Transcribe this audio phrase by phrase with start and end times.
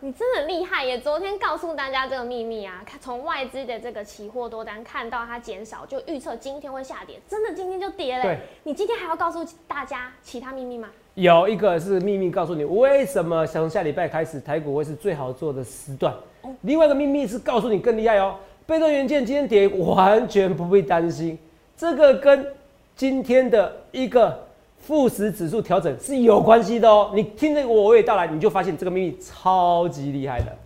[0.00, 1.00] 你真的厉害耶！
[1.00, 8.22] 昨天告诉大家这个秘密啊，看从外资的这个期货多单看到它减少，就预测今天会下跌，真的今天就跌了。
[8.22, 10.90] 对，你今天还要告诉大家其他秘密吗？
[11.14, 16.14] 有一个是秘密，告诉你为什么从下礼拜开始台股会是最好做的时段。
[16.60, 18.36] 另外一个秘密是告诉你更厉害哦，
[18.66, 21.38] 被动元件今天跌完全不必担心，
[21.74, 22.46] 这个跟
[22.94, 24.45] 今天的一个。
[24.86, 30.56] 富时指数调整是有关系的哦，你听这个我娓娓道来，你就发现这个秘密超级厉害的。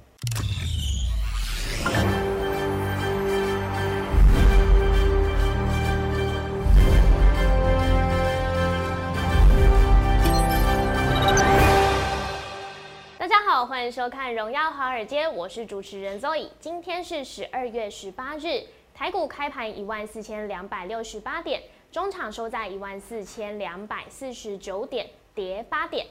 [13.16, 16.48] 大家好，欢迎收看《荣耀华尔街》，我是主持人 Zoe。
[16.60, 21.62] 今天是十二月十八日，台股开盘一万四千两百六十八点。
[21.92, 26.06] 中场收在一万四千两百四十九点，跌八点。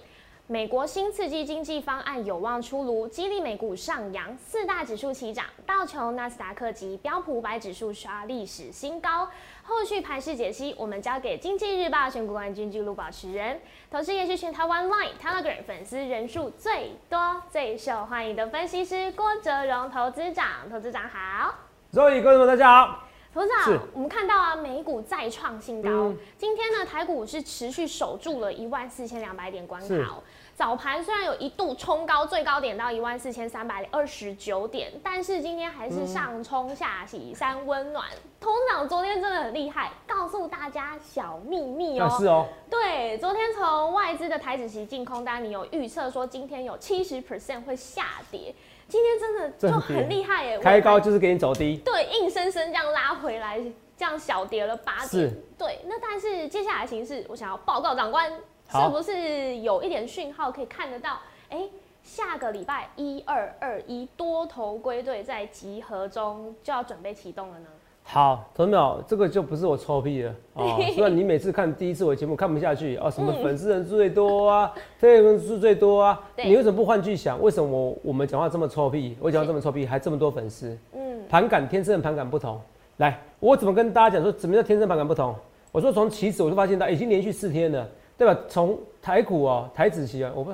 [0.45, 9.29] 美国新刺激经济方案有望出炉，激励美股上扬，四大指数齐涨，道琼、纳斯达克及标普五百指数刷历史新高。
[9.63, 20.69] 后续盘势解析，我们交给经济日报选股冠军纪录保持人，同时也是全台湾 Line、Telegram 粉丝人数最多、最受欢迎的分析师郭哲荣投资长。
[20.69, 21.53] 投资长好，
[21.93, 23.08] 各位观众大家好。
[23.31, 26.11] 董事长，我们看到啊，美股再创新高。
[26.37, 30.19] 今天呢，台股是持续守住了一万四千两百点关卡。
[30.55, 38.05] 早盘虽然有一度冲高，最高点到一万四千三百二十九点，但是今天还是上冲下洗，三温暖。
[38.41, 42.09] 董事长昨天真的很厉害，告诉大家小秘密哦。
[42.19, 42.47] 是哦。
[42.69, 48.53] 对，昨天从外资的台子期净空单，你有预测说今天有七十 percent 会下跌。
[48.89, 50.57] 今天真的就很厉害耶！
[50.57, 53.61] 开高就是给你走低，对，硬生生这样拉回来，
[53.95, 55.31] 这样小跌了八点。
[55.57, 55.79] 对。
[55.85, 61.19] 那但是接下来形势，我想要报告长官，是不是有一点讯号可以看得到？
[61.49, 61.69] 哎，
[62.01, 67.67] 下个礼拜一二二一多头归队在集合中就要准备启动了呢。
[68.11, 70.77] 好，同学们，这个就不是我臭屁了啊！
[70.95, 77.39] 虽然你每次看第一次我节目看不下去啊， 什么粉丝人数最多啊，推人数最多啊，你为什么不换句想？
[77.39, 79.15] 为什么我我们讲话这么臭屁？
[79.21, 80.75] 我讲话这么臭屁，还这么多粉丝？
[80.95, 82.59] 嗯，盘感天生的盘感不同。
[82.97, 85.35] 来，我怎么跟大家讲说，什么叫天生盘感不同？
[85.71, 88.35] 我说从起始我就发现到已经连续四天了，对吧？
[88.47, 90.51] 从台股哦，台子期啊，我不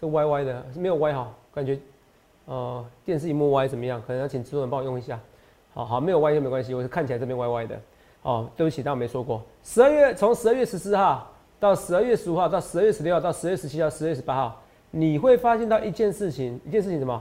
[0.00, 1.76] 这歪歪的，没有歪哈，感觉
[2.44, 4.00] 呃电视荧幕歪怎么样？
[4.06, 5.18] 可能要请制作人帮我用一下。
[5.74, 6.72] 好好，没有歪就没关系。
[6.72, 7.76] 我是看起来这边歪歪的。
[8.22, 9.42] 哦，对不起，当我没说过。
[9.64, 17.20] 十二月从十二月十四号到十二月十五号到十二月十六号到十二月十七号、十二月十八号，你会发现到一件事情，一件事情什么？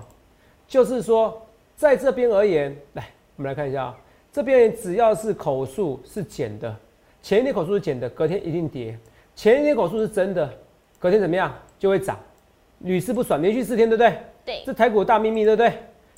[0.67, 1.41] 就是说，
[1.75, 3.97] 在这边而言，来，我们来看一下啊，
[4.31, 6.73] 这边只要是口述是减的，
[7.23, 8.93] 前一天口述是减的，隔天一定跌；
[9.35, 10.47] 前一天口述是真的，
[10.99, 12.19] 隔天怎么样就会涨，
[12.81, 14.19] 屡试不爽，连续四天，对不对？
[14.45, 14.63] 对。
[14.63, 15.73] 这台股大秘密，对不对？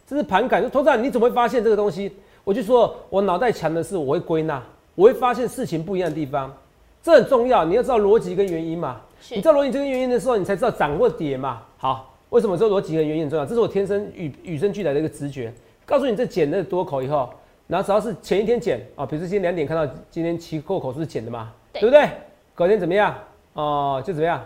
[0.05, 0.69] 这是盘感。
[0.69, 2.15] 头上你怎么会发现这个东西？
[2.45, 4.63] 我就说，我脑袋强的是，我会归纳，
[4.93, 6.55] 我会发现事情不一样的地方，
[7.01, 7.65] 这很重要。
[7.65, 9.01] 你要知道逻辑跟原因嘛。
[9.31, 11.63] 你知道逻辑跟原因的时候，你才知道涨或跌嘛。
[11.77, 13.43] 好，为什么说逻辑跟原因很重要？
[13.43, 15.51] 这是我天生与与生俱来的一个直觉。
[15.87, 17.33] 告诉你，这减了多口以后，
[17.65, 22.07] 然后只要是前一天减啊，比如说今天两点看到今天期货口数是减的嘛，对不对？
[22.53, 23.15] 隔天怎么样？
[23.53, 24.39] 哦，就怎么样？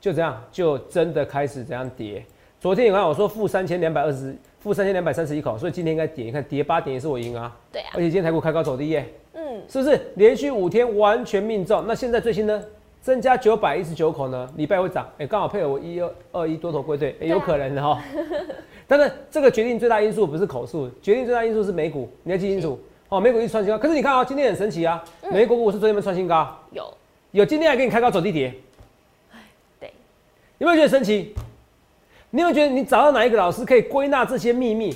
[0.00, 2.24] 就这样，就真的开始怎样跌。
[2.60, 4.36] 昨天你看我说负三千两百二十。
[4.64, 7.54] 负三千两百三十一口，所以今天应该点一看跌八点也是我赢啊。
[7.70, 7.90] 对啊。
[7.92, 9.06] 而且今天台股开高走低耶。
[9.34, 9.60] 嗯。
[9.68, 11.84] 是不是连续五天完全命中？
[11.86, 12.64] 那现在最新呢？
[13.02, 14.50] 增加九百一十九口呢？
[14.56, 15.06] 礼拜会涨？
[15.18, 18.02] 哎，刚好配合我一二二一多头归队，有可能的哈。
[18.88, 22.08] 但是这个决定最大因素不是口数，决定最大因素是美股。
[22.22, 23.78] 你要记清楚哦，美股一创新高。
[23.78, 26.58] 可是你看啊，今天很神奇啊，美股股是昨天没创新高。
[26.70, 26.90] 有。
[27.32, 28.54] 有今天还给你开高走低跌。
[29.78, 29.92] 对。
[30.56, 31.34] 有没有觉得神奇？
[32.34, 34.92] 你有觉得你找到哪一个老师可以归纳这些秘密？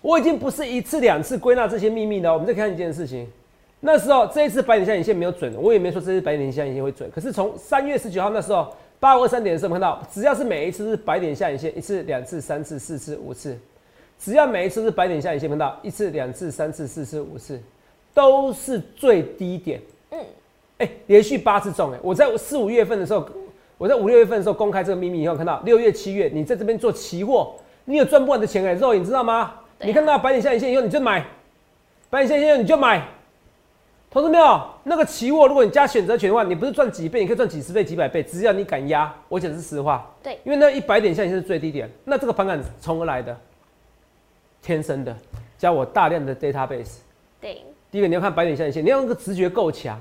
[0.00, 2.32] 我已经不是一次两次归纳这些秘密了。
[2.32, 3.24] 我们再看一件事情，
[3.78, 7.08] 那时候这一次白点下影线没有准，我也没说这次白点下影线会准。
[7.14, 13.56] 可是从三月十九号那时候八五二三点的时候，我们看到只要是每一次是白点下影线，一次、两次、三次、四次、五次，
[14.18, 17.60] 只要每一次是白点下影线，看到一次、两次、三次、四次、五次，
[18.12, 19.80] 都是最低点。
[20.10, 20.18] 嗯，
[20.78, 21.98] 哎，连续八次中哎！
[22.02, 23.24] 我在四五月份的时候。
[23.78, 27.54] 我在五六月份的时候公开这个秘密以后，看到六月、七月，你在这边做期货，
[27.84, 29.54] 你有赚不完的钱哎，肉，你知道吗？
[29.80, 31.22] 你看到白点下影线以后，你就买；
[32.08, 33.06] 白点下影线以后，你就买。
[34.10, 34.60] 投资没有？
[34.84, 39.12] 那个期货，如果你加选择权的话，你不是赚几倍，你可以赚几十倍、几百倍，只要你敢压。
[39.28, 40.08] 我讲的是实话。
[40.22, 43.36] 对，因为那一百点下影线是最低点，那这个盘感从何来的？
[44.62, 45.14] 天生的，
[45.58, 46.98] 加我大量的 database。
[47.40, 47.60] 对，
[47.90, 50.00] 第一个你要看白点下影线，你要那个直觉够强。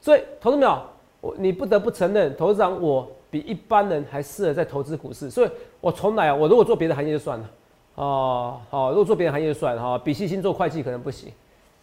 [0.00, 0.82] 所以，投资没有？
[1.20, 5.28] 我你不得不承认，投资长我比一般人还适合在投资股市。
[5.28, 5.50] 所以
[5.80, 7.50] 我从来，我如果做别的行业就算了，
[7.96, 9.82] 哦，好，如果做别的行业就算了。
[9.82, 11.32] 哈，比细心做会计可能不行，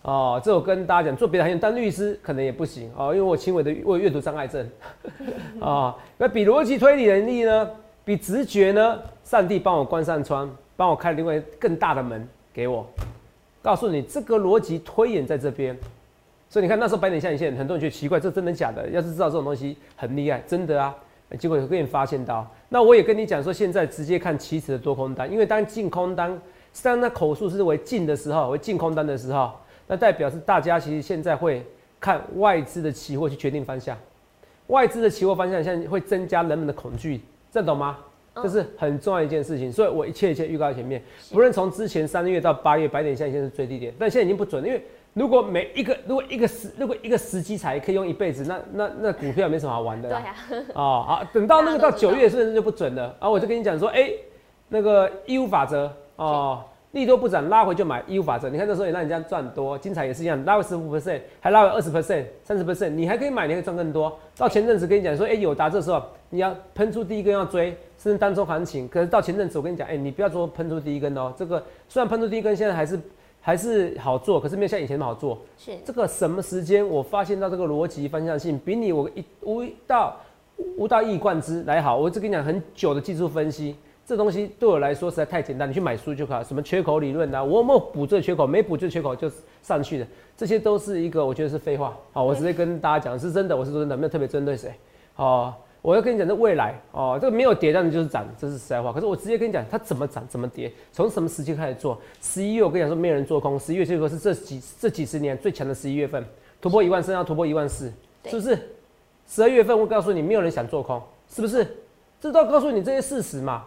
[0.04, 2.90] 哦，这我跟大家讲，做别的行业当律师可能也不行。
[2.96, 4.66] 哦，因为我轻微的我有阅读障碍症，
[5.60, 7.70] 啊， 那比逻辑推理能力呢，
[8.06, 12.88] 比直觉呢，上帝帮我关上窗，帮我开另外更大的门给我，
[13.62, 15.78] 告诉你这个逻辑推演在这边。
[16.56, 18.88] 所以你看那时候白点下影线，很多人觉得奇怪，这真的假的？
[18.88, 20.96] 要是知道这种东西很厉害，真的啊！
[21.38, 26.42] 结果有个人发现到，那我也跟你讲说，现在直接看期指的多空单，因为当净空单，
[26.81, 29.52] 当那口数是为净的时候，为净空单的时候，
[29.86, 31.62] 那代表是大家其实现在会
[32.00, 33.98] 看外资的期货去决定方向，
[34.68, 37.19] 外资的期货方向现在会增加人们的恐惧，
[37.51, 37.98] 这懂吗？
[38.36, 41.04] 这是很重要一件事情，所以我一切一切预告前面，
[41.34, 44.81] 不论从之前三个月到八月，白点下影线是最低点，但现在已经不准，因为。
[45.16, 50.10] 如果每一个，如果一个时，如果一个时机才可以用一辈子，那那那股票没什么好玩的。
[50.10, 50.36] 对呀。
[50.74, 53.16] 哦，好，等到那个到九月，是不是就不准了？
[53.18, 54.12] 啊，我就跟你讲说，哎，
[54.68, 58.50] 那个义务法则哦，利多不涨，拉回就买义务法则。
[58.50, 64.20] 你看那时候也让人家赚多，精彩也是一样，拉回十五 percent，还拉回二十 percent、三十 percent，你还可以买，你可以赚更多。
[64.36, 68.86] 到前阵子跟你讲说，哎，有达这时候你要喷出第一根要追，甚至当中行情。
[68.90, 73.00] 可是到前阵子我跟你讲，哎，你不要说喷出第一根哦，这个虽然喷出第一根，现在还是。
[73.46, 75.38] 还是好做，可是没有像以前那么好做。
[75.56, 80.18] 是这个什么时间，我发现到这个逻辑方向性比你我一无到
[80.78, 81.96] 无到一贯之来好。
[81.96, 86.44] 我只跟你讲很久的技术分析，这东西对我来说实在太简单，你去买书就可。
[86.44, 88.48] 什么缺口理论啊，我有没有补这个缺口？
[88.48, 89.32] 没补这个缺口就
[89.62, 91.96] 上去的，这些都是一个我觉得是废话。
[92.14, 94.74] 好，我直接跟大家讲是真的，我是真的，没有特别针对谁。
[95.14, 95.54] 好。
[95.86, 98.92] 我要跟你讲，这未来哦，这个没有跌，但是就是涨，这是实在话。
[98.92, 101.96] 可是我直接跟你讲，它怎么涨，怎么跌，从什么时期开始做？
[102.24, 103.60] 十一月我跟你讲说，没有人做空。
[103.60, 106.26] 十一月这个是这几这几十年最强的十一月份，
[106.60, 107.94] 突破一万三，要突破一万四，
[108.24, 108.58] 是不是？
[109.28, 111.00] 十二月份我告诉你，没有人想做空，
[111.30, 111.78] 是不是？
[112.20, 113.66] 这都要告诉你这些事实嘛。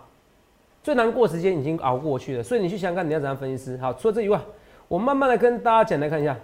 [0.82, 3.76] 最难过时间已经熬过去了，所以你去想想看，你要怎样分析？
[3.76, 4.40] 好，除了这以外，
[4.88, 6.36] 我慢慢的跟大家简单看一下，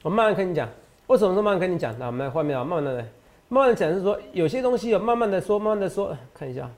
[0.00, 0.66] 我慢慢跟你讲。
[1.06, 1.96] 为什么说慢慢跟你讲？
[1.98, 3.08] 那我们来画面啊，慢慢的来，
[3.48, 6.68] 慢慢的讲是说，有些东西有慢慢的说，慢慢的说，看一下。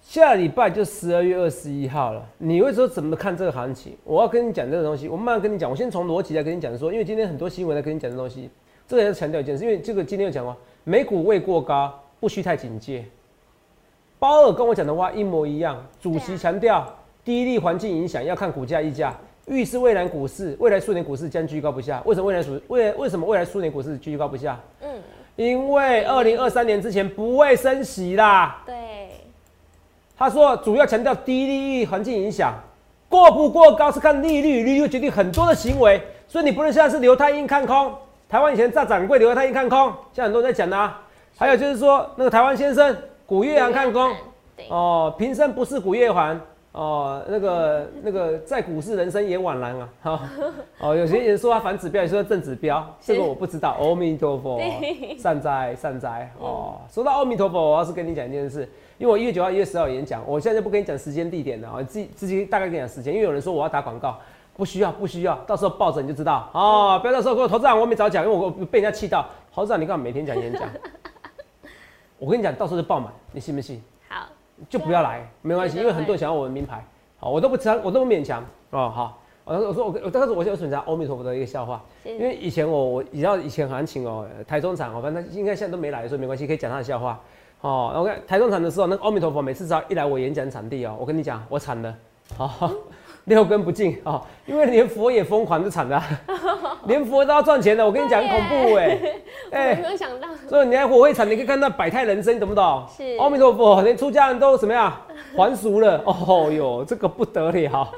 [0.00, 3.94] 下礼拜就十二月二十一号了，你会说怎么看这个行情？
[4.04, 5.70] 我要跟你讲这个东西，我慢慢跟你讲。
[5.70, 8.48] 我先从逻辑来跟你讲说，因为今天很多新闻来跟你讲这东西，
[8.86, 13.04] 这个要强调一件事，因为这个今天有讲过，美股未过高，不需太警戒。
[14.18, 16.90] 鲍尔跟我讲的话一模一样，主席强调。
[17.28, 19.14] 低利环境影响要看股价溢价，
[19.48, 22.00] 预示未来股市未来数年股市将居高不下。
[22.06, 24.58] 为什么未来数未为什么未来数年股市居高不下？
[24.80, 24.88] 嗯，
[25.36, 28.62] 因为二零二三年之前不会升息啦。
[28.64, 28.74] 对，
[30.16, 32.54] 他说主要强调低利率环境影响，
[33.10, 36.00] 过不过高是看利率，利率决定很多的行为。
[36.26, 37.92] 所以你不能现在是刘太英看空，
[38.26, 41.02] 台湾以前大掌柜刘太英看空，现在很多人在讲啊。
[41.36, 42.96] 还有就是说那个台湾先生
[43.26, 44.16] 古月航看空，
[44.70, 46.40] 哦，平生不是古月环。
[46.78, 49.88] 哦，那个 那个在股市人生也枉然啊！
[50.00, 50.20] 哈，
[50.78, 53.76] 哦，有些人说他反指标，有些说正指标，这个我不知道。
[53.80, 54.60] 阿弥陀佛，
[55.18, 56.32] 善哉善哉。
[56.38, 58.60] 哦，说到阿弥陀佛，我要是跟你讲一件事，
[58.96, 64.16] 因为我一月九号、一月十号演讲，我现在就不跟你讲时间地点了啊，自己自己大概跟你讲时间，因为有人说我要打广告，
[64.56, 69.26] 不需要不需要，到时候抱着你就知道哦，不要到时候给我投资长，我没早讲，因为我被人家气到。
[69.52, 70.62] 投资长，你干嘛每天讲演讲？
[72.20, 73.82] 我跟你讲，到时候就爆满，你信不信？
[74.68, 76.84] 就不要来，没关系，因为很多人想要我的名牌，
[77.18, 78.92] 好，我都不强，我都不勉强哦。
[78.94, 87.20] 好，我我说我我当时我想选择阿弥陀佛的一个笑话，因为以前我我你知道以前行情哦，台中厂哦，反正应该现在都没来，所以没关系，可以讲他的笑话。
[87.60, 91.94] 哦我看台中厂的时候，那个阿弥陀佛每次只要一来我演讲场地哦，我跟你讲，我惨了，
[92.36, 92.70] 好。
[93.28, 96.00] 六根不净啊，因为连佛也疯狂的惨的，
[96.86, 98.98] 连佛都要赚钱的，我跟你讲很恐怖 哎，
[99.52, 102.84] 哎，没有想到，所以你还活会惨，你可以看到百态人生，懂不懂？
[102.96, 104.92] 是，阿弥陀佛，连出家人都怎么样
[105.36, 106.02] 还俗了？
[106.04, 107.88] 哦哟，这个不得了，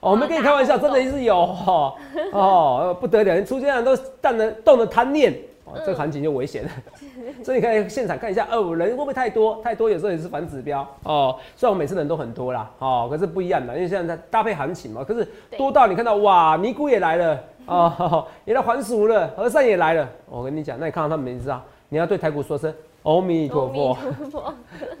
[0.00, 1.94] 我们跟你开玩笑，真的是有哈，
[2.32, 5.32] 哦，不得了，连出家人都淡了动了贪念。
[5.80, 6.70] 这个行情就危险了，
[7.44, 9.60] 所以你可以现场看一下，哦，人会不会太多？
[9.62, 11.36] 太多有时候也是反指标哦。
[11.56, 15.02] 虽然我每次人都很多啦，哦，可是不一样的，因为现在在搭配行情嘛。
[15.02, 15.26] 可是
[15.56, 20.08] 多到你看到哇，尼姑也来了哦，也来还俗了，和尚也来了。
[20.28, 23.96] 我跟你讲，那你看到他们名字啊，你要对台股说声阿弥陀佛，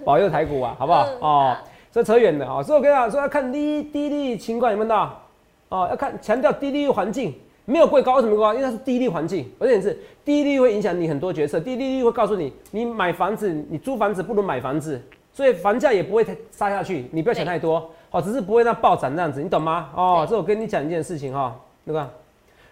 [0.04, 1.06] 保佑台股啊，好不好？
[1.20, 1.56] 哦，
[1.90, 2.62] 这扯远了啊。
[2.62, 5.20] 所以我跟你讲，说要看低低利情况，有没有到？
[5.68, 7.34] 哦，要看强调低利率环境。
[7.64, 8.52] 没有贵高，为什么高？
[8.52, 11.60] 因为它是低利环境，而且是低利率会影响你很多决策。
[11.60, 15.00] 低利率会告诉你，你买房子，你租房子不如买房子，
[15.32, 17.06] 所以房价也不会太杀下去。
[17.12, 19.90] 你不要想太多，哦，只是不会那暴涨这样子，你懂吗？
[19.94, 22.10] 哦，这我跟你讲一件事情哈，那个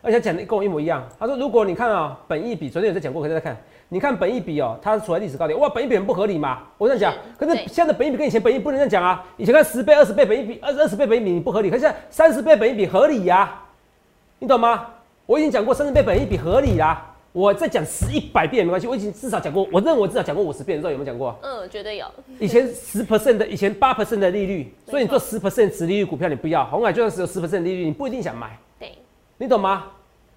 [0.02, 1.06] 而且讲的跟我一模一样。
[1.18, 3.56] 他说，如果你看啊，本益比，昨天有在讲过，可以再看。
[3.90, 6.60] 你看本益比哦，它是处在历史高点，哇，本益比很不合理嘛？
[6.78, 9.24] 我这样讲，可是现在的本益比跟以前本益不能这样讲啊。
[9.36, 13.60] 以前看十倍、二十倍本益比，二二十倍本益比不合理，可是现在三十倍本益比合理呀，
[14.40, 14.86] 你懂吗？
[15.26, 17.06] 我已经讲过三十倍本益比合理啦。
[17.32, 21.38] 我再讲十一百遍没关系，我已经至少讲过，我认为我至少讲过五十遍，知道有没有讲过？
[21.42, 22.06] 嗯，绝对有。
[22.38, 28.58] 以前十 percent 的，以前八 percent 的利率，所以你做十 percent 值利率股票你不要，红海就算是有十 percent 利率，你不一定想买。
[28.78, 28.92] 对，
[29.36, 29.88] 你懂吗？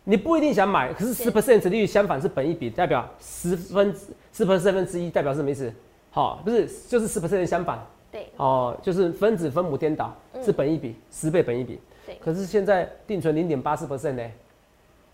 [0.04, 3.96] 你不一定想买，可是十 percent 值利率相反是本一比，代表十分
[4.34, 5.74] 十 percent 分之一，代表是什么意思？
[6.12, 7.80] 好，不是就是十 percent 相反。
[8.12, 11.80] 对，哦，就是分子分母颠倒，是本一比十倍本一比。
[12.06, 14.24] 对，可是现在定存零点八四 percent 呢，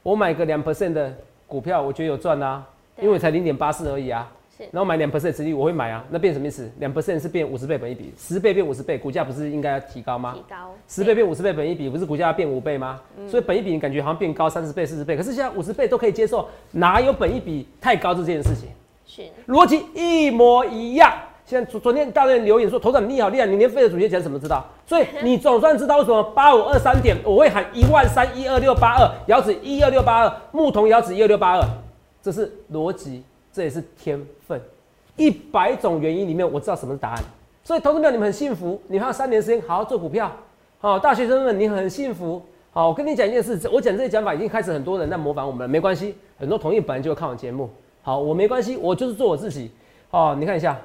[0.04, 1.14] 我买个两 percent 的。
[1.50, 2.64] 股票我觉得有赚啊，
[3.02, 4.32] 因为才零点八四而已啊。
[4.56, 6.70] 是，然后买两 percent 殖利率我会买啊，那变什么意思？
[6.78, 10.36] 两 percent 是变五十倍本一比，十倍变五十倍，股价不是应该要提高吗？
[10.36, 10.76] 提高。
[10.88, 13.02] 十倍变五十倍本一比，不是股价要变五倍吗？
[13.28, 18.70] 所以本一比你感觉好像变高三十倍四十倍，可是现在五十倍都可以接受，哪有本一比太高这件事情？
[19.08, 21.12] 是，逻辑一模一样。
[21.50, 24.64] 现在昨昨天大量留言说，头长你好厉害，你连费的主席讲什么知道？
[24.86, 31.68] 所以 你总算知道为什么八五二三点我会喊一万三一二六八二，姚子一二六八二，牧童姚子一二六八二。
[32.22, 34.62] 这是逻辑，这也是天分。
[35.16, 37.24] 一百种原因里面，我知道什么是答案。
[37.64, 40.32] 所以，投资票你们很幸福，你还有三年时间好好做股票。
[40.80, 42.40] 好，大学生们你很幸福。
[42.70, 46.14] 好，我跟你讲一件事，我讲这些讲法已经开始很多人在模仿我们了，没关系。
[46.38, 47.68] 很多同业本来就会看我节目。
[48.04, 49.72] 好，我没关系，我就是做我自己。
[50.12, 50.80] 哦，你看一下，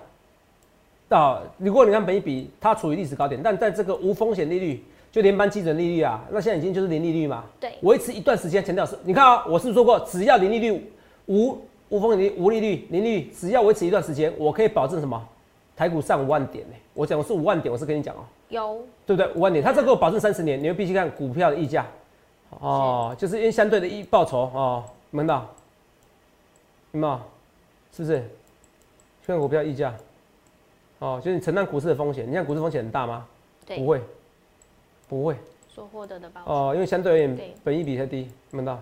[1.08, 7.44] 到如果你看本一比，它处于历史高点，但在这个无风险利率，就联邦基准利率啊，那现在已经就是零利率嘛。
[7.60, 10.90] 对，维持一段时间强调是，你看啊，我是说过，只要零利率。
[11.26, 11.58] 无
[11.88, 15.26] 无风险无利率零利率，只要维持一段时间，我可以保证什么？
[15.74, 16.74] 台股上五万点呢？
[16.92, 18.20] 我讲我是五万点，我是跟你讲哦，
[18.50, 19.32] 有对不对？
[19.32, 21.86] 五万点，他这个保证三十年，你们必须看股票的溢价
[22.50, 25.40] 哦，就是因为相对的一报酬哦，明白？
[26.90, 27.18] 明白？
[27.90, 28.30] 是不是？
[29.26, 29.94] 看股票溢价
[31.04, 33.26] 哦，就是你承担股市的风险，你看股市风险很大吗？
[33.66, 34.00] 对，不会，
[35.06, 35.36] 不会。
[35.68, 38.80] 所获得的报哦，因为相对而言，本益比太低，闻到？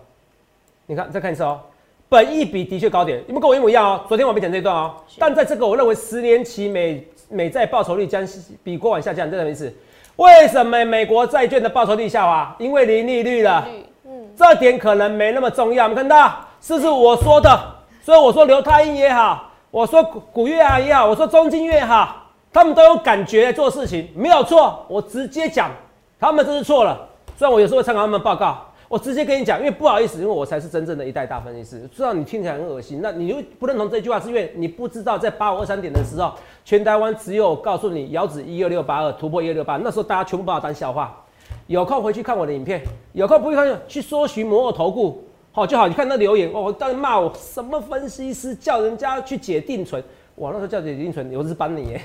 [0.87, 1.61] 你看，再看一次哦。
[2.09, 4.05] 本益比的确高点，你们跟我一模一样哦。
[4.07, 8.25] 昨天我没讲这段哦，但在这个我认为十年期美美债报酬率将
[8.63, 9.75] 比过往下降，这什么意思？
[10.15, 12.55] 为什么美国债券的报酬率下滑？
[12.61, 13.67] 因为零利率了。
[14.05, 15.87] 嗯，这点可能没那么重要。
[15.87, 17.75] 我们看到是不是我说的？
[18.01, 24.85] 所以我说刘太英也好，我说古月阿姨好，我说中金月哈，他们都有感觉做事情，没有错。
[24.87, 25.71] 我直接讲，
[26.21, 27.09] 他们这是错了。
[27.39, 28.67] 虽然我有时候会参考他们报告。
[28.87, 31.89] 我直接跟你讲，因为不好意思，因为我才是真正的一代大分析师。
[31.89, 36.35] 知道你听起来很恶心，那你就不认同这句话，是因为你不知道在八五二三点的时候，
[36.67, 41.19] 全台湾只有告诉你遥指一二六八二突破一二六八，那时候大家全部把我当笑话。
[41.67, 42.83] 有空回去看我的影片，
[43.15, 45.87] 有空不会看去搜寻摩尔投顾，好就好。
[45.87, 50.03] 你看那留言，哦，当时骂我什么分析师，叫人家去解定存，
[50.35, 52.01] 我那时候叫解定存，我是帮你耶，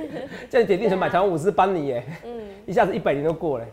[0.50, 3.64] 叫你解定存买台湾五十帮你耶，嗯，一下子一百年都过了。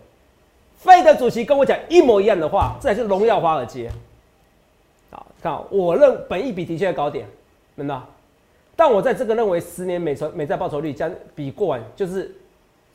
[0.77, 3.89] 费德主席跟我讲一模一样的话，这才是荣耀华尔街。
[5.09, 7.25] 好，看，我认本一比的确高点，
[7.73, 7.99] 明白？
[8.75, 12.29] 但我在这个认为十年美存美债报酬率将比过往就是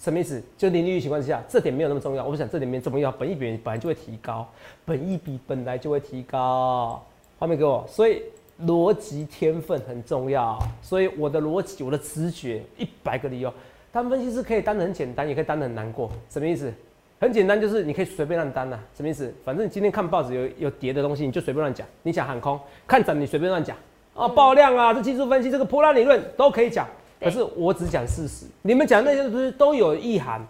[0.00, 0.42] 什么意思？
[0.57, 2.25] 就零利率情况之下，这点没有那么重要。
[2.25, 4.49] 我不想这点没这么要，本一比本来就会提高，
[4.87, 7.04] 本一比本来就会提高。
[7.38, 8.23] 画面给我，所以
[8.64, 10.59] 逻辑天分很重要。
[10.80, 13.52] 所以我的逻辑，我的直觉，一百个理由，
[13.92, 16.11] 当分析师可以当的很简单，也可以当的很难过。
[16.30, 16.73] 什么意思？
[17.19, 19.30] 很简单，就是你可以随便乱单呐，什么意思？
[19.45, 21.87] 反正你今天看报纸有有跌的东西，你就随便乱讲。
[22.02, 23.76] 你想喊空，看涨你随便乱讲
[24.14, 26.88] 啊，爆量啊，这技术分析，这个波浪理论都可以讲。
[27.20, 30.40] 可是我只讲事实，你们讲那些不是都有意涵？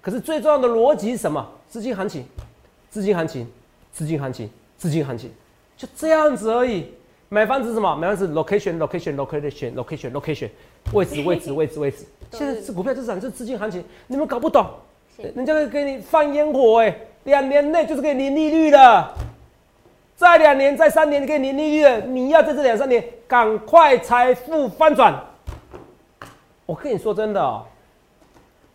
[0.00, 1.46] 可是最重要的逻辑是什么？
[1.68, 2.24] 资金行情，
[2.88, 3.46] 资金行情，
[3.92, 5.30] 资金行情，资金行情，
[5.76, 6.86] 就这样子而已。
[7.28, 7.94] 买房子什么？
[7.94, 10.48] 买房子 location，location，location，location，location，
[10.94, 12.06] 位置，位置，位置，位置。
[12.32, 14.66] 现在是股票市场，是资金行情，你们搞不懂。
[15.34, 19.12] 人家会给你放烟火哎，两年内就是给零利率的，
[20.16, 25.14] 再两年、再三年给零利率的，你要在这两三年赶快财富翻转。
[26.68, 27.64] 我跟你说真的哦，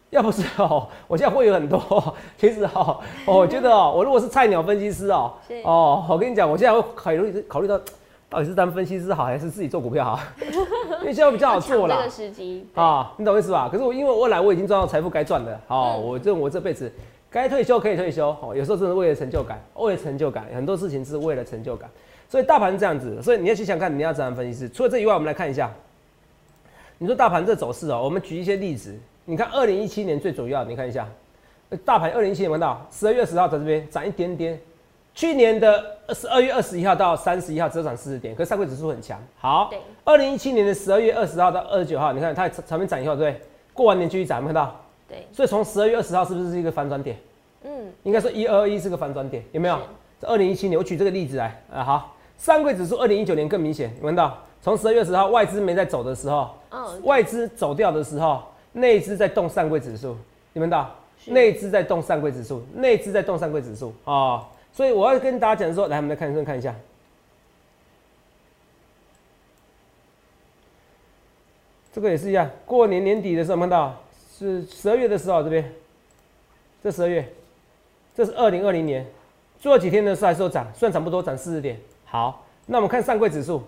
[0.09, 1.79] 要不是哦， 我现在会有很多。
[2.39, 5.31] 其实哦，我觉得哦， 我如果是菜鸟分析师哦，
[5.63, 7.79] 哦，我跟你讲，我现在会考虑考虑到。
[8.29, 10.19] 到底是当分析师好，还是自己做股票好？
[11.01, 11.97] 因为现在比较好做了。
[11.97, 13.69] 这个时机啊，你懂意思吧？
[13.71, 16.91] 可是我因为未来我已经赚到财富该赚的，好，我这我这辈子
[17.29, 18.35] 该退休可以退休。
[18.41, 21.87] 哦，有时候真的为了成就感，为了成就感，很多事情是为了成就感。
[22.27, 24.67] 所以大盘是这样子，所以你要去想看你要怎样分析师。
[24.67, 25.71] 除了这以外，我们来看一下，
[27.03, 28.97] 你说大盘这走势哦，我们举一些例子。
[29.25, 31.05] 你看二零一七年最主要，你看一下，
[31.83, 34.57] 大盘二零一七年闻到十二月十号在这边涨一点点。
[35.13, 35.83] 去年的
[36.15, 39.21] 十二月二十一号到三十一号只涨四十点，可上柜指数很强。
[39.37, 39.69] 好，
[40.05, 43.41] 二零一七年的十二月二十号到二十九号，你看它长面涨以后，对，
[43.73, 44.73] 过完年继续涨，看到？
[45.09, 45.27] 对。
[45.33, 47.17] 所以从十二月二十号是不是是一个反转点？
[47.65, 49.77] 嗯，应该说一二一是个反转点，有没有？
[50.21, 54.41] 这二零一七年，我举这个例子来啊，好，上柜指数二零一九年更明显，有看到？
[54.63, 58.41] 从十二月十号外资没在走的时候，嗯，外资走掉的时候，
[58.71, 60.17] 内资在动上柜指数，
[60.53, 60.89] 你们到？
[61.25, 64.47] 内资在动上柜指数，内资在动上柜指数啊。
[64.71, 66.73] 所以我要跟大家讲说，来，我们来看一看一下，
[71.93, 72.49] 这个也是一样。
[72.65, 73.95] 过年年底的时候，看到
[74.37, 75.73] 是十二月的时候，这边，
[76.81, 77.33] 这十二月，
[78.15, 79.05] 这是二零二零年，
[79.59, 81.77] 最后几天的时候还是有涨，虽然涨不多，涨四十点。
[82.05, 83.63] 好，那我们看上柜指数，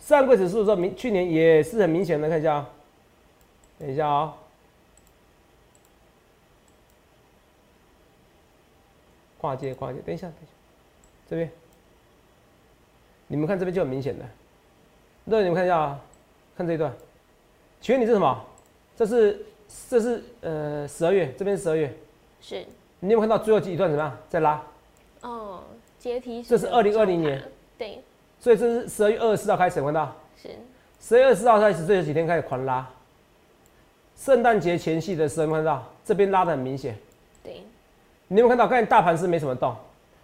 [0.00, 2.70] 上柜指数说，明去年也是很明显的，看一下啊，
[3.78, 4.36] 等一下啊。
[9.38, 10.52] 跨界，跨界，等一下，等一下，
[11.28, 11.50] 这边，
[13.26, 14.24] 你们看这边就很明显的，
[15.24, 16.00] 那你们看一下啊，
[16.56, 16.90] 看这一段，
[17.80, 18.44] 请问你是什么？
[18.96, 19.44] 这是，
[19.90, 21.94] 这是呃十二月，这边是十二月，
[22.40, 22.64] 是，
[23.00, 24.16] 你有没有看到最后几段怎么样？
[24.30, 24.62] 在拉，
[25.20, 25.64] 哦，
[25.98, 27.52] 阶梯，这是二零二零年，对，
[28.44, 30.50] 所以这是十二月二十四号开始看到，是，
[31.00, 32.86] 十二月二十四号开始，这几天开始狂拉，
[34.18, 35.82] 圣诞节前夕的时候看到？
[36.04, 36.94] 这边拉的很明显。
[37.42, 37.62] 对。
[38.28, 38.68] 你有没有看到？
[38.68, 39.74] 刚才大盘是没什么动，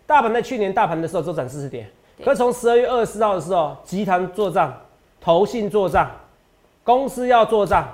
[0.06, 1.88] 大盘在去年大盘的时候都涨四十点，
[2.22, 4.78] 可从十二月二十四号的时候，集团做账，
[5.18, 6.10] 投信做账，
[6.84, 7.88] 公司要做账，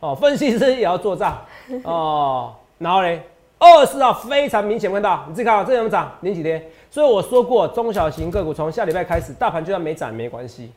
[0.00, 1.40] 哦，分析师也要做账，
[1.84, 3.22] 哦，然后嘞，
[3.58, 6.10] 二十四号非常明显看到，你自己看啊，这怎么涨？
[6.20, 6.62] 连几天？
[6.90, 10.70] 所以我说过，中小型个股从下礼拜开始，大盘就算没涨没关系，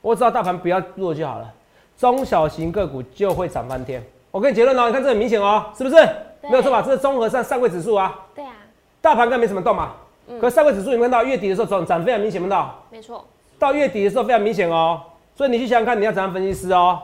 [0.00, 1.52] 我知道大盘不要弱就好了，
[1.98, 4.02] 中小型个股就会涨翻天。
[4.30, 5.96] 我给你结论哦，你看这很明显哦，是不是？
[6.42, 6.82] 没有错吧？
[6.82, 8.26] 这是综合上上柜指数啊。
[8.34, 8.52] 对啊。
[9.00, 9.92] 大盘刚没什么动嘛。
[10.28, 10.38] 嗯。
[10.38, 12.82] 可上柜指数你看到月底的时候涨涨非常明显，看到？
[12.90, 13.24] 没错。
[13.58, 15.00] 到月底的时候非常明显哦。
[15.34, 17.00] 所以你去想想看，你要怎样分析师哦？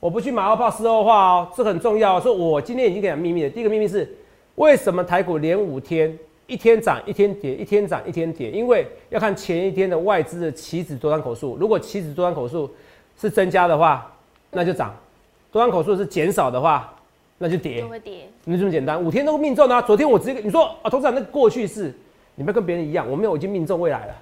[0.00, 2.20] 我不去马后炮、事后话哦，这很重要。
[2.20, 3.50] 所以我今天已经给你秘密了。
[3.50, 4.16] 第一个秘密是，
[4.56, 8.50] 为什么台股连五天，一天涨一天跌，一天涨一天跌？
[8.50, 11.56] 因为要看前一天的外资的期指多单口数。
[11.56, 12.70] 如果期指多单口数
[13.18, 14.12] 是增加的话，
[14.50, 14.90] 那就涨；
[15.50, 16.92] 多单口数是减少的话。
[17.38, 19.82] 那就跌，就会跌，那这么简单，五天都命中啊！
[19.82, 21.94] 昨天我直接你说啊，董事长，那过去式，
[22.34, 24.14] 你不要跟别人一样，我没有，我已经命中未来了，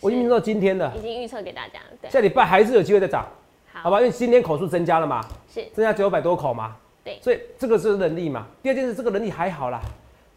[0.00, 1.78] 我已经命中今天了，已经预测给大家。
[2.08, 3.24] 下礼拜还是有机会再涨，
[3.72, 4.00] 好吧？
[4.00, 8.46] 因为今天口数增加了嘛，是增加九百多口嘛，对，所以这个是能力嘛。
[8.62, 9.80] 第二件事，这个能力还好啦，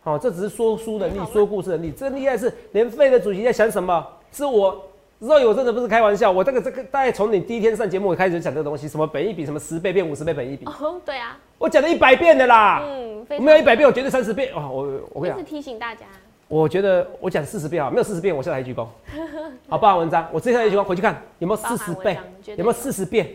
[0.02, 4.08] 好，这只是说书能力、说故事能力，真厉害是连费的主席在想什么？
[4.32, 4.86] 是我。
[5.20, 10.66] 肉友真的不是开玩笑，我这个这个大概从你第一天上节目开始讲这个东西，什么本一比，什么十倍变五十倍本一比。
[10.66, 12.82] 哦，对啊，我讲了一百遍的啦。
[12.86, 14.50] 嗯，没有一百遍，我绝对三十遍。
[14.56, 16.06] 哦，我我跟你讲，是提醒大家。
[16.48, 18.88] 我觉得我讲四十遍啊，没有四十遍，我下来一鞠躬。
[19.68, 22.18] 好，报文章，我接下来一鞠躬回去看有没有四十倍，
[22.56, 23.28] 有没有四十遍，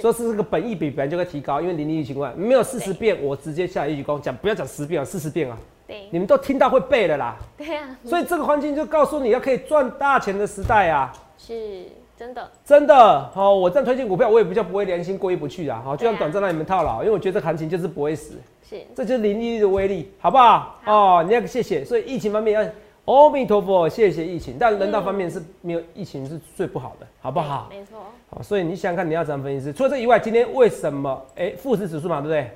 [0.00, 5.58] 说是这个本益比本来就该提高，因为零利率情况没有四十遍，我直接下来一鞠躬讲，不要讲十遍啊，四十遍啊。
[5.86, 7.36] 对，你们都听到会背了啦。
[7.56, 11.12] 对啊，所以这个环境就告诉你要可以赚大钱的时代啊。
[11.36, 11.86] 是。
[12.14, 20.78] 真的，真的，好，我这样推荐股票，我也比较不会良心过意不去啊，好，就像短暂让你们套牢，因为我觉得这行情就是不会死，是，这就是零利率的威力，好不好？
[20.86, 22.70] 哦，你要谢谢，所以疫情方面要
[23.04, 27.66] 阿弥陀佛，谢谢疫情，但人道方面是没有疫情是最不好的，好不好？
[27.68, 27.98] 没错，
[28.30, 29.72] 好，所以你想想看，你要怎么分析？
[29.72, 31.26] 除了这以外，今天为什么？
[31.34, 32.50] 哎，富时指数嘛，对不对？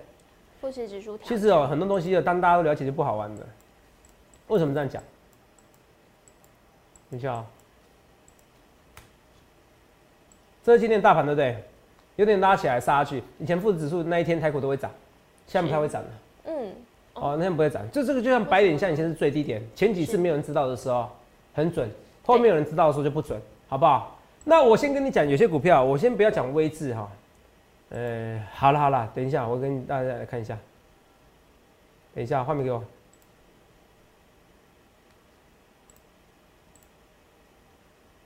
[0.60, 3.46] 富时指数，其实哦，很多东西哦，当大家都了解就不好玩的。
[4.46, 5.02] 为什么这样讲？
[7.10, 7.46] 等一下啊。
[10.62, 11.62] 这是今天大盘对不对？
[12.14, 13.22] 有点拉起来杀下去。
[13.38, 14.90] 以前富时指数那一天台股都会涨，
[15.46, 16.08] 下面它会涨的。
[17.16, 17.22] 嗯。
[17.22, 17.82] 哦，那天不会涨。
[17.90, 21.08] 就这个就像白点，像以前是最低点，前几次没有人知道的时候
[21.54, 21.90] 很准，
[22.24, 24.16] 后面有人知道的时候就不准，好不好？
[24.44, 27.10] 那我先跟你讲，有些股票我先不要讲位置哈。
[27.90, 30.56] 呃，好了好了，等一下我跟大家来看一下。
[32.14, 32.82] 等一下，画面给我。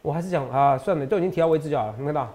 [0.02, 1.94] 我还是讲啊，算了，都已经提到位置就好了。
[1.98, 2.28] 有看到？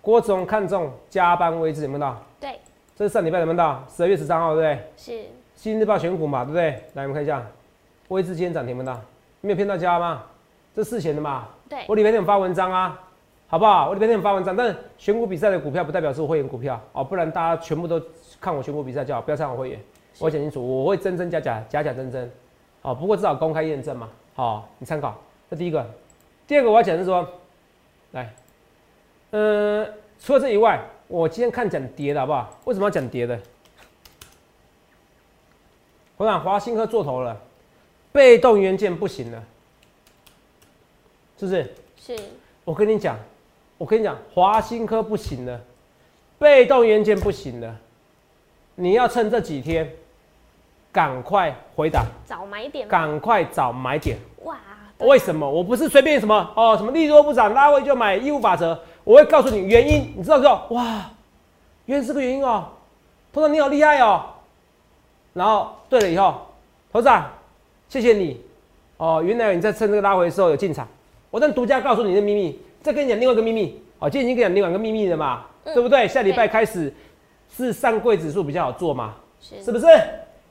[0.00, 2.22] 郭总看中加班位置，有看到？
[2.40, 2.58] 对，
[2.96, 3.84] 这是上礼拜有看到？
[3.94, 4.92] 十二月十三号，对不对？
[4.96, 5.26] 是。
[5.62, 6.70] 新日报选股嘛，对不对？
[6.94, 7.40] 来，我们看一下，
[8.08, 9.00] 位置今天涨停，看到？
[9.42, 10.24] 没有骗大家吗？
[10.74, 11.46] 这事前的嘛。
[11.68, 11.84] 对。
[11.86, 13.00] 我礼拜天发文章啊，
[13.46, 13.88] 好不好？
[13.88, 18.02] 我礼拜天发文章，但是选股比赛的股票不代表是我会员股票哦，不然大家全部都
[18.40, 19.78] 看我选股比赛就好，不要参我会员。
[20.18, 22.28] 我讲清楚，我会真真假假，假假真真。
[22.82, 24.08] 哦，不过至少公开验证嘛。
[24.34, 25.16] 好，你参考。
[25.48, 25.88] 这第一个。
[26.44, 27.24] 第二个我要讲是说，
[28.10, 28.34] 来，
[29.30, 29.86] 呃，
[30.18, 32.50] 除了这以外，我今天看讲跌的好不好？
[32.64, 33.38] 为什么要讲跌的？
[36.22, 37.36] 我想华兴科做头了，
[38.12, 39.42] 被动元件不行了，
[41.36, 41.74] 是不是？
[41.98, 42.16] 是。
[42.62, 43.18] 我跟你讲，
[43.76, 45.60] 我跟你讲，华新科不行了，
[46.38, 47.76] 被动元件不行了，
[48.76, 49.92] 你要趁这几天，
[50.92, 54.16] 赶快回答，找买点，赶快找买点。
[54.44, 54.56] 哇！
[54.98, 55.50] 为什么？
[55.50, 60.68] 我不是随便什么哦，什么利多不涨，拉回就买，义务法则，我会告诉你原因，你知道不知道？
[60.70, 61.10] 哇，
[61.86, 62.68] 原来是个原因哦，
[63.32, 64.26] 头长你好厉害哦。
[65.32, 66.46] 然后对了以后，
[66.92, 67.30] 头长，
[67.88, 68.40] 谢谢你
[68.96, 70.86] 哦，原来你在趁这个拉回的时候有进场。
[71.30, 73.80] 我但独家告诉你的秘密，再跟你讲另外一个秘密。
[73.98, 76.06] 哦，今天已经跟你讲另外一个秘密了嘛，对不对？
[76.08, 76.92] 下礼拜开始
[77.56, 79.86] 是上柜指数比较好做嘛，是不是？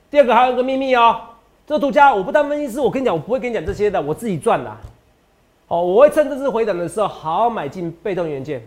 [0.10, 1.22] 第二个还有一个秘密哦，
[1.68, 4.72] 这个独家我不当分析师，我跟你讲，我不会跟你讲这些的，我自己赚的。
[5.68, 8.66] 哦，我会趁这次回档的时候，好好买进被动元件。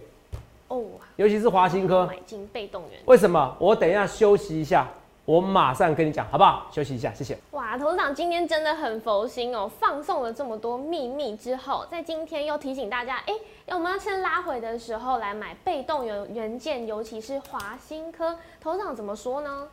[0.69, 0.83] 哦，
[1.17, 3.01] 尤其是华新科，买进被动元。
[3.07, 3.57] 为什么？
[3.59, 4.87] 我等一下休息一下。
[5.27, 6.67] 我马上跟你讲，好不好？
[6.71, 7.39] 休息一下，谢谢。
[7.53, 13.33] 哇，投资长今天真的很佛心哦，放送了这么多秘密之后，在今天又提醒大家，哎，
[13.69, 18.37] 我们要趁拉回的时候来买被动元元件，尤其是华新科。
[18.61, 19.67] 投资长怎么说呢？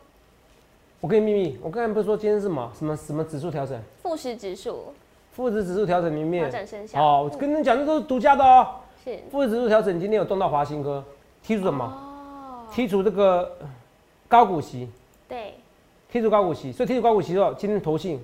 [1.00, 3.78] 我给你秘密，我刚才不是说今天是什么什么什么指数调整？
[4.02, 4.94] 富时指数。
[5.34, 6.98] 富时指数调整里面调整生效。
[6.98, 8.66] 哦，我跟你讲，这都是独家的哦。
[9.04, 9.18] 是。
[9.30, 11.04] 富时指数调整今天有动到华新科，
[11.44, 11.84] 剔除什么？
[11.84, 12.64] 哦。
[12.72, 13.54] 剔除这个
[14.26, 14.88] 高股息。
[15.32, 15.54] 对，
[16.12, 18.22] 剔除高股息，所以剔除高股息的后，今天投信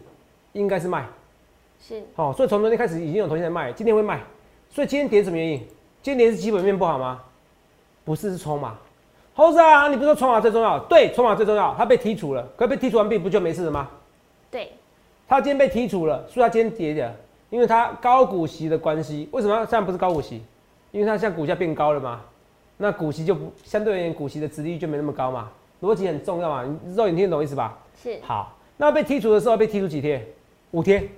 [0.53, 1.07] 应该是卖，
[1.81, 4.21] 是，好，所以从昨天开始已经有投信在卖，今天会卖，
[4.69, 5.59] 所以今天跌什么原因？
[6.03, 7.23] 今天跌是基本面不好吗？
[8.05, 8.77] 不是，是筹码。
[9.33, 10.79] 猴子啊，你不是说筹码最重要？
[10.81, 13.89] 对，筹码最重要，它被剔除了，可被剔除完毕不就没事了吗？
[14.51, 14.71] 对，
[15.27, 17.17] 它今天被剔除了，所以它今天跌的，
[17.49, 19.27] 因为它高股息的关系。
[19.33, 20.43] 为什么现在不是高股息？
[20.91, 22.21] 因为它现在股价变高了嘛，
[22.77, 25.51] 那股息就不相对而言，股息的值率就没那么高嘛。
[25.81, 27.79] 逻辑很重要嘛，你肉眼听得懂意思吧？
[28.03, 28.19] 是。
[28.23, 30.27] 好，那被剔除的时候被剔除几天？
[30.73, 31.09] 五天。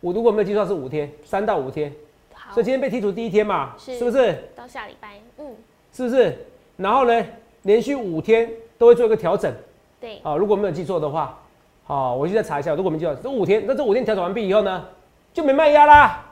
[0.00, 1.92] 我如果没有计算是五天，三到五天。
[2.32, 2.54] 好。
[2.54, 4.48] 所以今天被剔除第一天嘛，是不是？
[4.54, 5.46] 到下礼拜，嗯。
[5.92, 6.46] 是不是？
[6.76, 7.26] 然后呢，
[7.62, 9.52] 连续五天都会做一个调整。
[10.00, 10.18] 对。
[10.22, 11.36] 啊，如果没有记错的话，
[11.84, 12.74] 好，我去再查一下。
[12.74, 14.84] 如果没记错，这五天，那这五天调整完毕以后呢，
[15.32, 16.24] 就没卖压啦。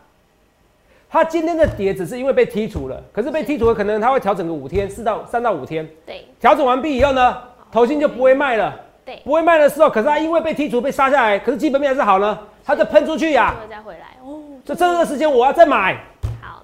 [1.09, 5.89] 它今天的跌只是因为被剔除了，可是被剔除了，可能它会调整个五天，四到三到五天。
[6.05, 7.37] 对，调整完毕以后呢，
[7.71, 8.75] 头信就不会卖了。
[9.05, 13.55] 对，不会卖的时候，可是它因为被剔除被杀下来，可是基本面还是好呢，它就喷出去呀。
[13.71, 14.43] 再回来哦。
[14.65, 15.97] 所以这段时间我要再买。
[16.43, 16.63] 好，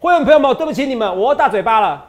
[0.00, 2.04] 会员朋友们，对不起你们，我大嘴巴了。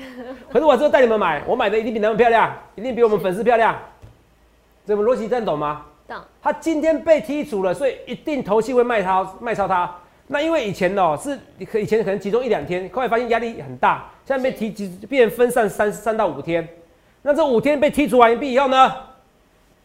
[0.50, 3.76] 可是我之后带你们买，我买的一定比他们漂亮，一定比我们粉丝漂亮。
[4.86, 5.82] 这个逻辑真懂吗？
[6.08, 6.16] 懂。
[6.42, 9.94] 他今天被剔除了，所以一定头信会卖超卖超它。
[10.28, 16.66] 那因为以前哦是可以前可能集中一两天，后来发现压力很大，现在被提集变分散三三到五天，
[17.22, 18.92] 那这五天被剔除完毕以后呢，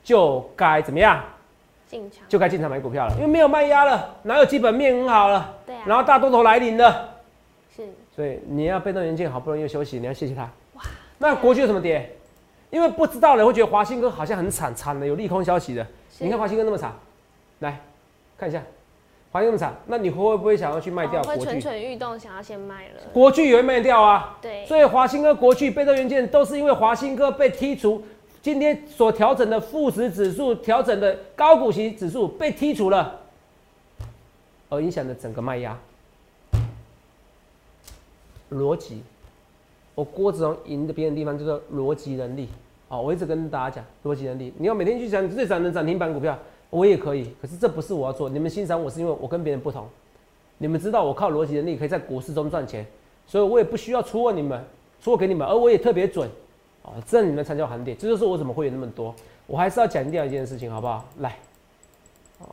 [0.03, 1.23] 就该怎么样？
[1.87, 5.53] 进场就该进场买股票了，因为没有卖压了，哪有基本面很好了？
[5.65, 5.81] 对啊。
[5.85, 7.09] 然后大多头来临了，
[7.75, 7.83] 是。
[8.15, 10.43] 所以你要被动元件好不容易休息，你要谢谢他。
[10.75, 10.81] 哇。
[11.17, 12.09] 那国巨有什么跌？
[12.69, 15.85] 因为不知道的人会觉得华兴哥好像很惨惨的，有利空消息的。
[16.19, 16.93] 你看华兴哥那么惨，
[17.59, 17.77] 来
[18.37, 18.63] 看一下。
[19.31, 21.23] 华兴那么惨，那你会不会想要去卖掉？
[21.23, 23.01] 会蠢蠢欲动，想要先卖了。
[23.13, 24.37] 国巨也会卖掉啊。
[24.41, 24.65] 对。
[24.65, 28.03] 所以华兴哥、国巨被动元件都是因为华兴哥被剔除，
[28.41, 33.21] 今天所调整的富时指数、调整的高股息指数被剔除了，
[34.67, 35.77] 而影响了整个卖压。
[38.51, 39.01] 逻辑，
[39.95, 42.49] 我郭子龙赢的别人地方就是逻辑能力。
[42.89, 46.37] 好，我一直跟大家讲逻辑能力，你要每天去讲最涨的涨停板股票。
[46.71, 48.27] 我也可以，可是这不是我要做。
[48.27, 49.87] 你们欣赏我是因为我跟别人不同。
[50.57, 52.85] 你们知道我靠逻辑能力可以在股市中赚钱，
[53.27, 54.63] 所以我也不需要出问你们，
[55.01, 56.29] 出给你们，而我也特别准。
[56.83, 59.13] 哦，这你们参加行点，这就是我怎么会有那么多。
[59.47, 61.05] 我还是要强调一件事情，好不好？
[61.19, 61.37] 来，
[62.39, 62.47] 哦，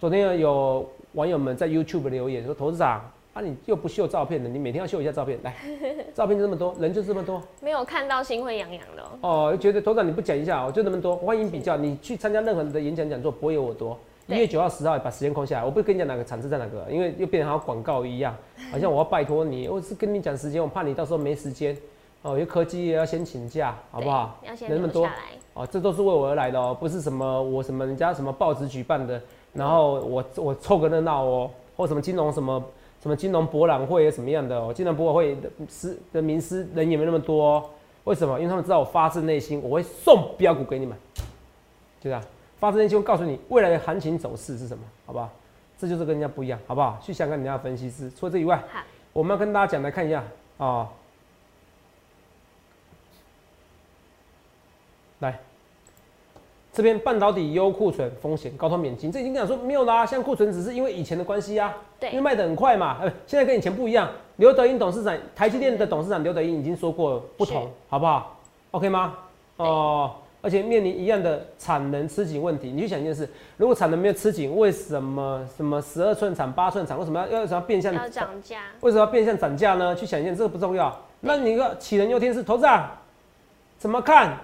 [0.00, 3.02] 昨天有网友们在 YouTube 留言说，投资长。
[3.34, 5.54] 那你又不秀照片的，你每天要秀一下照片来，
[6.12, 9.56] 照片就这么多人就这么多，没有看到心会痒痒的哦。
[9.60, 11.76] 觉得头长你不讲一下哦，就那么多，欢迎比较。
[11.76, 13.96] 你去参加任何的演讲讲座不会有我多。
[14.26, 18.34] 一月九号十号把时间空下来，我不跟你讲哪个场次在哪个，因为又变成好像广告一样，
[18.72, 21.76] 好像我要拜托你，我是跟你讲时间，我怕你到时候没时间
[22.22, 22.36] 哦。
[22.36, 24.40] 有科技也要先请假，好不好？
[24.44, 25.08] 要先那么多
[25.54, 32.60] 哦，这都是为我而来的哦，不是什么我什么人家什么报纸举办的，然后我我凑个热闹哦，或什么金融什么。
[33.00, 34.72] 什么金融博览会什么样的哦？
[34.74, 37.70] 金融博览会的师的名师人也没那么多，
[38.04, 38.36] 为什么？
[38.38, 40.96] 因为他们知道我发自内心，我会送标股给你们，
[42.00, 42.22] 就这样，
[42.58, 45.30] 发自内心告诉你未来的行情走势是什么，好不好？
[45.78, 46.98] 这就是跟人家不一样，好不好？
[47.00, 48.10] 去香港人家分析师。
[48.10, 48.60] 除了这以外，
[49.12, 50.24] 我们要跟大家讲来看一下
[50.58, 50.88] 啊，
[55.20, 55.38] 来，
[56.78, 60.06] 这边半导体优库存风险，高通免金，这已经讲说没有啦。
[60.06, 62.98] 像库存只是因为以前的关系啊，对，因为卖的很快嘛。
[63.02, 64.08] 呃，现在跟以前不一样。
[64.36, 68.38] 刘德英董事长，台积电的董事长刘德英已经说过不同，好不好
[68.70, 69.14] ？OK 吗？
[69.56, 72.70] 哦，而且面临一样的产能吃紧问题。
[72.70, 78.60] 你去想一件事，如果产能没有吃紧，为什么什么十二寸厂、八寸厂为什么要要什么变相要涨价？
[78.82, 79.96] 为什么要变相涨价呢？
[79.96, 80.96] 去想一件，这个不重要。
[81.18, 83.02] 那你个杞人忧天是投资啊？
[83.80, 84.38] 怎么看？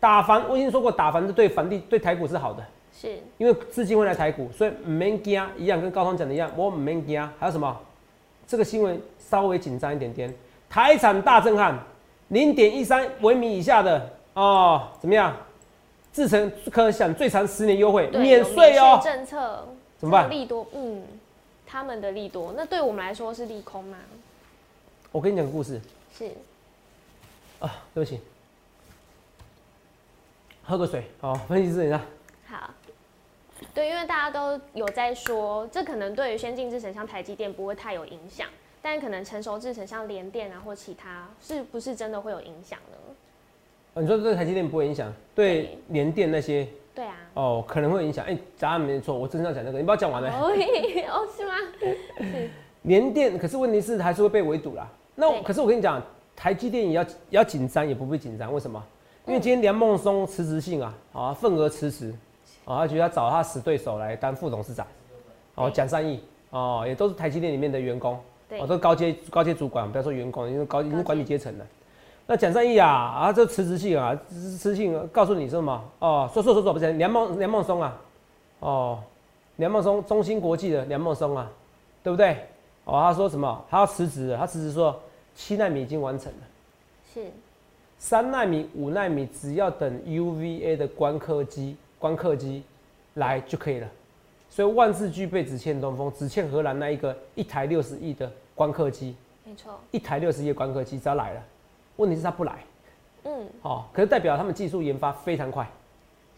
[0.00, 2.64] 打房，我已经说过，打房是对房地对台股是好的，
[2.98, 7.20] 是因为资金会来台股，所以没惊一样，跟高通讲的一样，我没惊。
[7.38, 7.78] 还有什么？
[8.46, 10.34] 这个新闻稍微紧张一点点，
[10.68, 11.78] 台产大震撼，
[12.28, 15.36] 零点一三微米以下的哦，怎么样？
[16.12, 18.98] 自成可享最长十年优惠，免税哦。
[19.00, 20.28] 政策怎么办？
[20.28, 21.04] 利多，嗯，
[21.64, 23.96] 他们的利多，那对我们来说是利空吗？
[25.12, 25.80] 我跟你讲个故事。
[26.18, 26.32] 是。
[27.60, 28.18] 啊，对不起。
[30.70, 32.00] 喝个水，好，分析师一下。
[32.46, 32.70] 好，
[33.74, 38.46] 对，因为大家都有在说，这可能对于先进制程像台积电不会太有影响，
[38.80, 42.96] 但可能成熟制程像联电啊或其他，是不是真的会有影响呢？
[43.94, 46.68] 哦你说对台积电不会影响，对联电那些？
[46.94, 47.16] 对啊。
[47.34, 48.24] 哦，可能会影响。
[48.24, 50.30] 哎，答案没错，我真的要讲那个，你不要讲完了。
[50.30, 51.54] 哦，是吗？
[51.80, 52.48] 是。
[52.82, 54.88] 联电，可是问题是还是会被围堵啦。
[55.16, 56.00] 那可是我跟你讲，
[56.36, 58.80] 台积电也要也要紧张，也不会紧张，为什么？
[59.26, 62.12] 因为今天梁孟松辞职信啊，啊，份额辞职，
[62.64, 64.86] 啊，他觉得要找他死对手来当副董事长，
[65.54, 68.18] 哦，蒋善义，哦，也都是台积电里面的员工，
[68.58, 71.66] 哦，都高阶高阶主管，不要说员工，因为高已经管理阶层了。
[72.26, 75.84] 那蒋善义啊，啊，这辞职信啊，辞职信告诉你什么？
[75.98, 78.00] 哦，说说说说不是梁孟梁孟松啊，
[78.60, 78.98] 哦，
[79.56, 81.48] 梁孟松中芯国际的梁孟松啊，
[82.02, 82.36] 对不对？
[82.84, 83.64] 哦，他说什么？
[83.68, 84.98] 他要辞职，他辞职说
[85.34, 86.38] 七纳米已经完成了，
[87.14, 87.20] 是。
[88.00, 92.62] 三纳米、五纳米，只要等 UVA 的光刻机、光刻机
[93.14, 93.86] 来就可以了。
[94.48, 99.14] 所以万事俱备，只欠东风，只欠荷兰那一个一台六十亿的光刻机。
[99.44, 101.42] 没错，一台六十亿光刻机只要来了，
[101.96, 102.54] 问题是他不来。
[103.24, 105.68] 嗯，哦，可是代表他们技术研发非常快。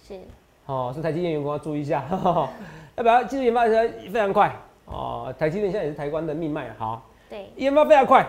[0.05, 0.19] 是。
[0.67, 2.05] 哦，是台积电员工要注意一下，
[2.97, 4.53] 代表技术研发非常快。
[4.87, 7.09] 哦，台积电现在也是台湾的命脉好。
[7.31, 7.49] 对。
[7.55, 8.27] 研发非常快，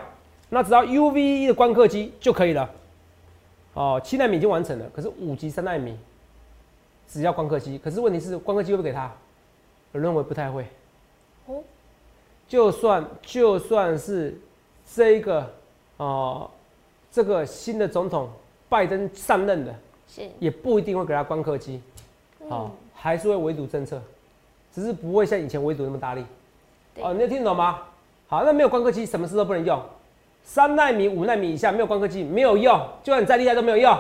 [0.50, 2.69] 那只要 UVA 的光刻机就可以了。
[3.74, 5.98] 哦，七纳米已经完成了，可是五级三纳米
[7.08, 9.12] 只要光刻机，可是问题是光刻机会不会给他？
[9.92, 10.66] 我认为不太会。
[11.48, 11.62] 哦，
[12.48, 14.40] 就算就算是
[14.94, 15.52] 这一个
[15.98, 16.50] 哦，
[17.12, 18.30] 这个新的总统
[18.70, 19.76] 拜登上任的，
[20.08, 21.82] 是也不一定会给他光刻机。
[22.50, 24.02] 好，还是会围堵政策，
[24.72, 26.26] 只是不会像以前围堵那么大力。
[26.98, 27.82] 哦，你听懂吗？
[28.28, 29.82] 好，那没有光刻机，什么事都不能用。
[30.44, 33.98] 三纳米、五纳米以下没有光刻机没有用，就算你再厉害都没有用，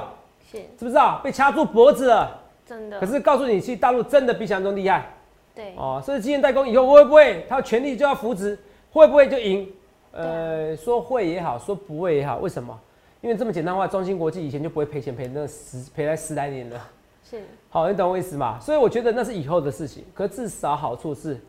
[0.51, 1.19] 是知不知道？
[1.23, 2.99] 被掐住脖子了，真的。
[2.99, 5.09] 可是告诉你，去大陆真的比想象中厉害。
[5.55, 8.59] 对哦，所以今天代工以后会不会他全力就要扶植，
[8.91, 9.67] 会不会就赢？
[10.11, 12.77] 呃，说会也好，说不会也好，为什么？
[13.21, 16.89] 因为这么简单的话，中芯国际以前就不会赔钱赔那十赔来十来年了。
[17.23, 18.59] 是，好，你懂我意思嘛？
[18.59, 21.39] 所以我觉得那是以后的事情，可至少好处是，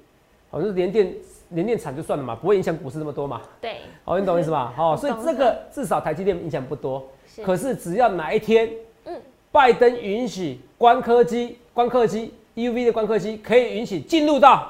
[0.50, 1.12] 好像是连电。
[1.54, 3.40] 连电产就算了嘛，不会影响股市那么多嘛。
[3.60, 4.72] 对，哦，你懂意思吧？
[4.76, 7.02] 好， 所以这个至少台积电影响不多。
[7.44, 8.70] 可是只要哪一天，
[9.04, 9.14] 嗯，
[9.50, 14.68] 拜登允许光刻机、光刻机、EUV 的光刻机可以允许进入到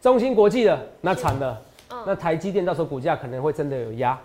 [0.00, 1.62] 中芯国际的，那惨了。
[2.04, 4.18] 那台积电到时候股价可能会真的有压。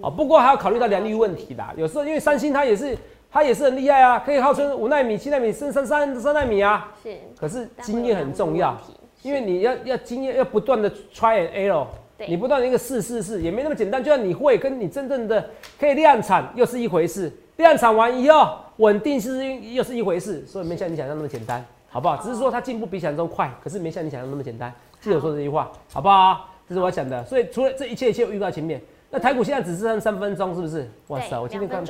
[0.00, 1.74] 哦，不过还要考虑到良率问题啦。
[1.76, 2.96] 有时候因为三星它也是，
[3.30, 6.92] 它也是很厉害啊，可以号称五纳米、七纳米、三三三三纳米啊。
[7.02, 7.16] 是。
[7.38, 8.76] 可是经验很重要。
[9.22, 11.86] 因为你要要经验要不断的 try and error，
[12.28, 14.02] 你不断的一个试试试，也没那么简单。
[14.02, 22.16] 就像你会跟你真正的可以量产又是一回事，量产完以后稳定是又是一回事，所以没像你想象那么简单，好不好？
[22.22, 24.72] 只是说它进步比想象中快，可是没像你想象那么简单。
[25.00, 26.50] 记得说这句话，好不好？
[26.68, 27.24] 这是我要讲的。
[27.24, 30.88] 所以除了这一切一切预告前面，那台股现在只剩三分钟，是不是？
[31.08, 31.84] 哇塞，我今天刚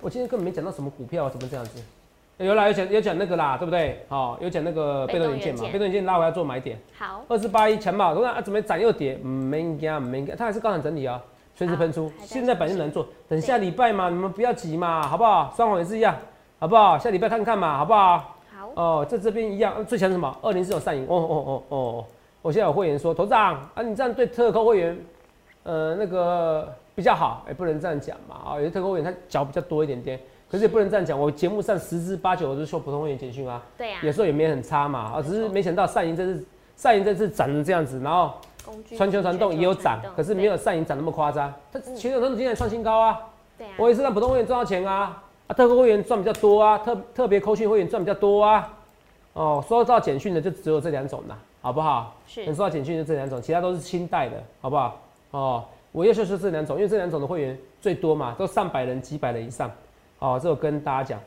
[0.00, 1.80] 我今天根本没讲到什么股票啊，怎么这样子？
[2.38, 4.00] 有啦，有讲有讲那个啦，对不对？
[4.08, 6.78] 好，有讲那个被动元件嘛，被动元件拉回来做买点。
[6.96, 9.16] 好，二四八一强嘛，我看啊，怎么涨又跌？
[9.16, 11.20] 没惊，没惊，它还是高产整理啊，
[11.56, 12.12] 随时喷出。
[12.20, 15.52] 现在本身能做，等下礼拜嘛，你们不要急嘛，好不好？
[15.56, 16.14] 双红也是一样，
[16.60, 16.96] 好不好？
[16.96, 18.36] 下礼拜看看嘛，好不好？
[18.56, 18.70] 好。
[18.74, 20.32] 哦，在这边一样，最强什么？
[20.40, 21.02] 二零四有上影。
[21.08, 22.04] 哦哦哦哦，
[22.40, 24.96] 我现在有会员说，头长啊，你这样对特扣会员，
[25.64, 30.20] 呃，那个比较好，哎，不能这样讲嘛，啊，有些特扣会员他脚比较多一点点。
[30.50, 36.44] 可是也不能这样讲，我节目上十之八九都是说普通会员简讯啊，对呀，有时候也没很差嘛，啊，只是没想到上银这次
[36.76, 38.32] 上银这次涨成这样子，然后
[38.96, 43.20] 传球传动也有涨，可是没有上银涨那么夸张，它全球传动今天创新高啊，
[43.58, 48.72] 对啊，我也是让普通会员赚到钱啊，啊，特扣会员赚比较多啊，特特别扣讯会员赚比较多啊，
[49.34, 52.14] 哦，收到简讯的就只有这两种啦，好不好？
[52.26, 52.46] 是。
[52.46, 55.00] 能收到简讯就这两种，其他都是清代的，好不好？
[55.32, 59.70] 哦，我要就是这两种，因为这两种的会员最多嘛，都上百人、几百人以上。
[60.18, 61.20] 哦，这我跟大家讲，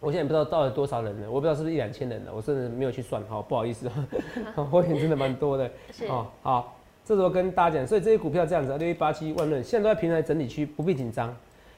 [0.00, 3.90] 我现在不知道到底多少人了，我不知道是不是一两千人了，我甚至没有去算，好不好意思，
[4.70, 5.70] 会员真的蛮多的。
[5.92, 6.06] 是。
[6.06, 11.34] 哦，好，这时候跟大家讲，所以这些股票这样子，六一八七万润现在都在平台整理区，不必紧张，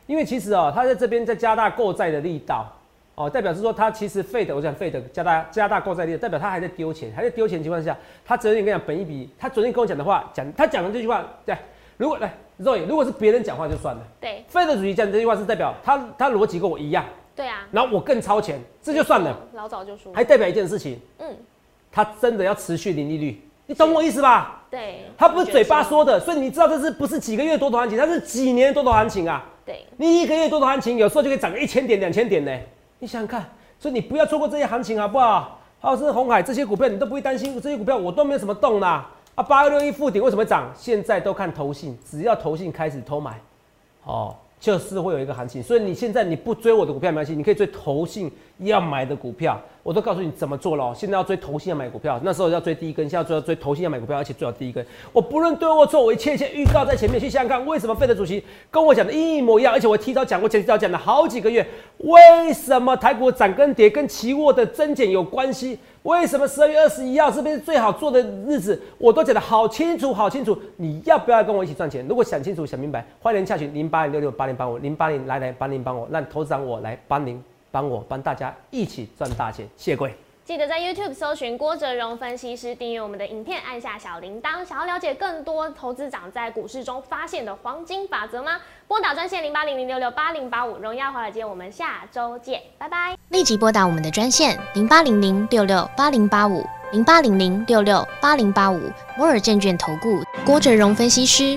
[0.07, 2.67] 因为其实哦，它在这边在加大购债的力道。
[3.17, 11.55] 哦，代表是说他其实费的，我讲费的加大加大购债力，代表他还在丢钱，还在丢钱情况下，他昨天跟你讲本一笔，他昨天跟我讲的话，讲他讲的这句话，对，
[12.01, 17.05] 如果来肉眼，如果是别人讲话就算了，对，费的主席讲这句话是代表他他逻辑跟我一样，
[17.37, 21.37] 对啊，然后我更超前，这就算了，老早就说，还代表一件事情，嗯，
[21.93, 24.63] 他真的要持续零利率，你懂我意思吧？
[24.71, 29.45] 对，他不是嘴巴说的，所以你知道这是不是几个月多头行情，它是几年多头行情啊？
[29.67, 32.59] 对，你一个月多头行情，有时候就可以涨个一千点、两千点呢，
[32.99, 33.45] 你想想看。
[33.79, 35.59] 所以你不要错过这些行情，好不好？
[35.81, 37.61] 好，是红海这些股票，你都不会担心。
[37.61, 38.89] 这些股票我都没有什么动啦。
[38.89, 39.11] 啊，
[39.43, 40.71] 八二六一附顶为什么涨？
[40.77, 43.41] 现在都看投信，只要投信开始偷买，
[44.05, 44.35] 哦。
[44.61, 50.95] 就是会有一个行情，所以你现在你不追我的股票没关系，你可以追投信要买的股票，我都告诉你怎么做了。
[50.95, 54.85] 现在要追投信要买股票，那时候要追第一根，现在要追投信要买股票，而且最好第一根。
[55.15, 57.19] 我不论对或错，我一切一切预告在前面。
[57.19, 65.79] 去想想看，为什么费德主席跟我讲的一模一样，而且我提早讲过，前提早讲了好几个月，为什么台股涨跟跌跟期货的增减有关系？
[66.03, 68.81] 为什么十二月二十一号是不是最好做的日子？
[68.97, 70.59] 我都讲得好清楚，好清楚。
[70.77, 72.07] 你要不要跟我一起赚钱？
[72.09, 79.69] 如果想清楚、想明白，欢迎下群零八零六六八零八五零八零来来八零帮我，让投资长我来帮您，帮我帮大家一起赚大钱。
[79.77, 80.15] 谢谢各位。
[80.51, 84.65] 记得在 YouTube 搜寻郭哲荣分析师，订阅我们的影片，按下小铃铛。
[84.65, 88.59] 想要了解更多投资长在股市中发现的黄金法则吗？
[88.89, 90.77] 拨打专线零八零零六六八零八五。
[90.79, 93.17] 荣耀华尔街，我们下周见，拜拜。
[93.29, 98.81] 立即拨打我们的专线零八零零六六八零八五零八零零六六八零八五。
[99.17, 101.57] 摩尔证券投顾郭哲荣分析师。